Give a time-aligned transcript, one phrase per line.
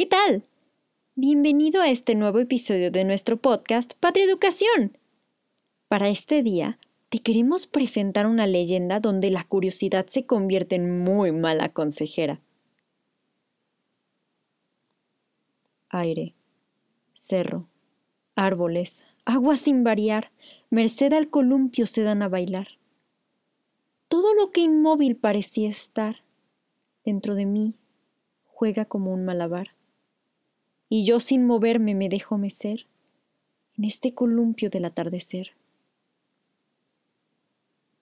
[0.00, 0.44] ¿Qué tal?
[1.14, 4.96] Bienvenido a este nuevo episodio de nuestro podcast Patria Educación.
[5.88, 6.78] Para este día,
[7.10, 12.40] te queremos presentar una leyenda donde la curiosidad se convierte en muy mala consejera.
[15.90, 16.34] Aire,
[17.12, 17.68] cerro,
[18.36, 20.32] árboles, agua sin variar,
[20.70, 22.68] merced al columpio se dan a bailar.
[24.08, 26.22] Todo lo que inmóvil parecía estar
[27.04, 27.74] dentro de mí
[28.46, 29.78] juega como un malabar
[30.90, 32.86] y yo sin moverme me dejo mecer
[33.78, 35.52] en este columpio del atardecer.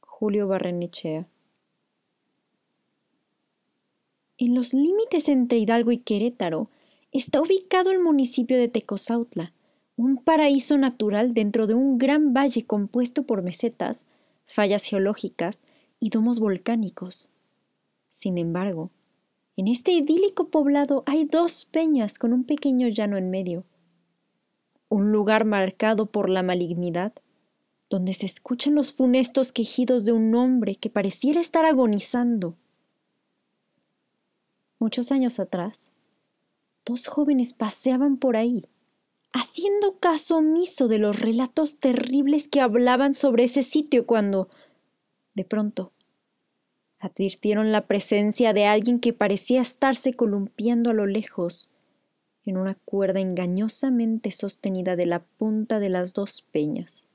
[0.00, 1.26] Julio Barrenechea.
[4.38, 6.70] En los límites entre Hidalgo y Querétaro
[7.10, 9.52] está ubicado el municipio de Tecozautla,
[9.96, 14.04] un paraíso natural dentro de un gran valle compuesto por mesetas,
[14.46, 15.64] fallas geológicas
[15.98, 17.30] y domos volcánicos.
[18.10, 18.90] Sin embargo,
[19.56, 23.64] en este idílico poblado hay dos peñas con un pequeño llano en medio.
[24.90, 27.14] Un lugar marcado por la malignidad,
[27.88, 32.54] donde se escuchan los funestos quejidos de un hombre que pareciera estar agonizando.
[34.78, 35.90] Muchos años atrás,
[36.84, 38.66] dos jóvenes paseaban por ahí,
[39.32, 44.50] haciendo caso omiso de los relatos terribles que hablaban sobre ese sitio cuando,
[45.34, 45.92] de pronto,
[47.06, 51.70] advirtieron la presencia de alguien que parecía estarse columpiando a lo lejos
[52.44, 57.06] en una cuerda engañosamente sostenida de la punta de las dos peñas.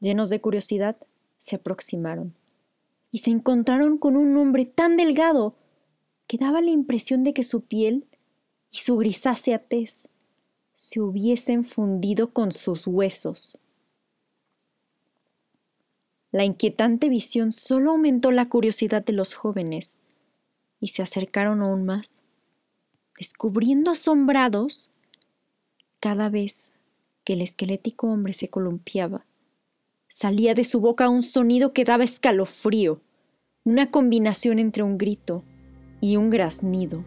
[0.00, 0.96] Llenos de curiosidad,
[1.38, 2.34] se aproximaron
[3.10, 5.54] y se encontraron con un hombre tan delgado
[6.26, 8.06] que daba la impresión de que su piel
[8.70, 10.08] y su grisácea tez
[10.74, 13.58] se hubiesen fundido con sus huesos.
[16.32, 19.98] La inquietante visión solo aumentó la curiosidad de los jóvenes
[20.80, 22.22] y se acercaron aún más,
[23.18, 24.90] descubriendo asombrados
[26.00, 26.72] cada vez
[27.22, 29.26] que el esquelético hombre se columpiaba.
[30.08, 33.02] Salía de su boca un sonido que daba escalofrío,
[33.64, 35.44] una combinación entre un grito
[36.00, 37.04] y un graznido.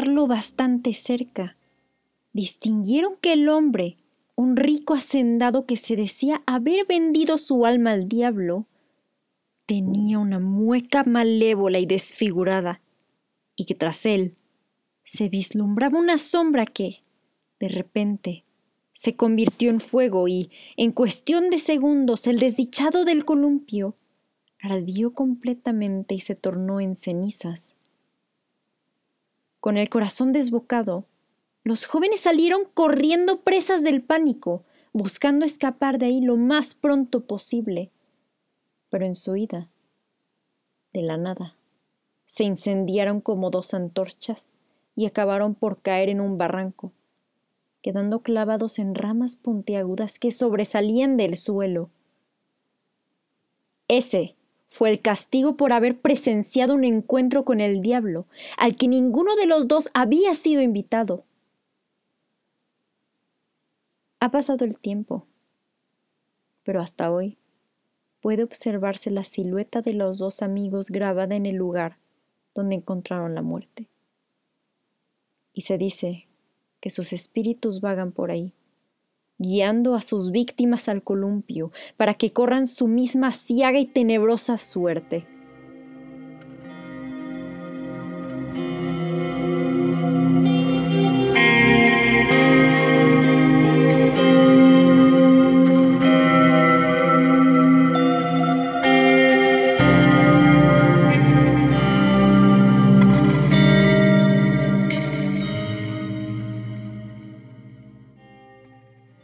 [0.00, 1.56] Estarlo bastante cerca,
[2.32, 3.98] distinguieron que el hombre,
[4.34, 8.66] un rico hacendado que se decía haber vendido su alma al diablo,
[9.66, 12.80] tenía una mueca malévola y desfigurada,
[13.56, 14.32] y que tras él
[15.04, 17.02] se vislumbraba una sombra que,
[17.58, 18.44] de repente,
[18.94, 23.96] se convirtió en fuego y, en cuestión de segundos, el desdichado del columpio
[24.62, 27.74] ardió completamente y se tornó en cenizas.
[29.60, 31.04] Con el corazón desbocado,
[31.64, 37.90] los jóvenes salieron corriendo presas del pánico, buscando escapar de ahí lo más pronto posible.
[38.88, 39.68] Pero en su ida,
[40.94, 41.54] de la nada,
[42.24, 44.54] se incendiaron como dos antorchas
[44.96, 46.92] y acabaron por caer en un barranco,
[47.82, 51.90] quedando clavados en ramas puntiagudas que sobresalían del suelo.
[53.88, 54.36] Ese
[54.70, 58.26] fue el castigo por haber presenciado un encuentro con el diablo,
[58.56, 61.24] al que ninguno de los dos había sido invitado.
[64.20, 65.26] Ha pasado el tiempo,
[66.62, 67.36] pero hasta hoy
[68.20, 71.96] puede observarse la silueta de los dos amigos grabada en el lugar
[72.54, 73.88] donde encontraron la muerte.
[75.52, 76.28] Y se dice
[76.80, 78.52] que sus espíritus vagan por ahí,
[79.40, 85.26] guiando a sus víctimas al columpio para que corran su misma ciaga y tenebrosa suerte.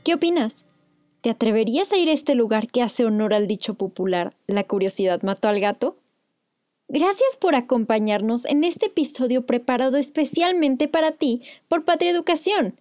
[0.06, 0.64] ¿Qué opinas?
[1.20, 5.20] ¿Te atreverías a ir a este lugar que hace honor al dicho popular La curiosidad
[5.23, 5.99] mató al gato?
[6.87, 12.81] Gracias por acompañarnos en este episodio preparado especialmente para ti por Patria Educación.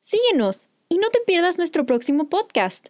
[0.00, 2.88] Síguenos y no te pierdas nuestro próximo podcast.